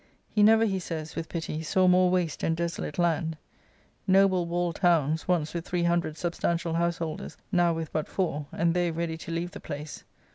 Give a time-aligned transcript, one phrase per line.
[0.31, 3.37] He never, he says, with pity," saw more waste and desolate land."
[4.07, 8.73] Noble walled towns, once with three hundred substantial house holders, now with but four, and
[8.73, 10.03] they ready to leave the place.